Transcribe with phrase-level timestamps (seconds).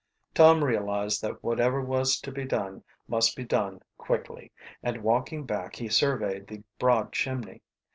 [0.33, 5.75] Tom realized that whatever was to be done must be done quickly, and walking back
[5.75, 7.61] he surveyed the broad chimney.